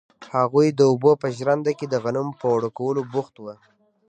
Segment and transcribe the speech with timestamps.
[0.35, 3.53] هغوی د اوبو په ژرنده کې د غنمو په اوړه کولو بوخت وو.